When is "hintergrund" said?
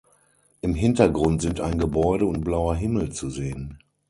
0.73-1.43